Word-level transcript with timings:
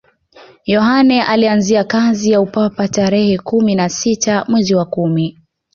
yohane 0.65 1.23
alianzia 1.23 1.83
kazi 1.83 2.31
ya 2.31 2.41
upapa 2.41 2.87
tarehe 2.87 3.37
kumi 3.37 3.75
na 3.75 3.89
sita 3.89 4.45
mwezi 4.49 4.75
wa 4.75 4.85
kumi 4.85 5.39